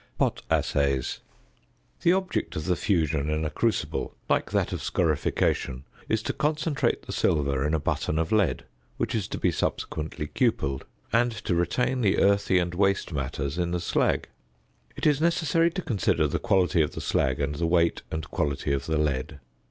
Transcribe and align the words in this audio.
POT 0.17 0.41
ASSAYS. 0.49 1.19
The 2.01 2.11
object 2.13 2.55
of 2.55 2.65
the 2.65 2.75
fusion 2.75 3.29
in 3.29 3.45
a 3.45 3.51
crucible, 3.51 4.15
like 4.27 4.49
that 4.49 4.73
of 4.73 4.81
scorification, 4.81 5.83
is 6.09 6.23
to 6.23 6.33
concentrate 6.33 7.03
the 7.03 7.11
silver 7.11 7.63
in 7.67 7.75
a 7.75 7.79
button 7.79 8.17
of 8.17 8.31
lead 8.31 8.65
which 8.97 9.13
is 9.13 9.27
to 9.27 9.37
be 9.37 9.51
subsequently 9.51 10.25
cupelled; 10.25 10.85
and 11.13 11.31
to 11.31 11.53
retain 11.53 12.01
the 12.01 12.17
earthy 12.17 12.57
and 12.57 12.73
waste 12.73 13.13
matters 13.13 13.59
in 13.59 13.69
the 13.69 13.79
slag. 13.79 14.27
It 14.95 15.05
is 15.05 15.21
necessary 15.21 15.69
to 15.69 15.83
consider 15.83 16.25
the 16.25 16.39
quality 16.39 16.81
of 16.81 16.93
the 16.93 16.99
slag 17.01 17.39
and 17.39 17.53
the 17.53 17.67
weight 17.67 18.01
and 18.09 18.27
quality 18.31 18.73
of 18.73 18.87
the 18.87 18.97
lead. 18.97 19.39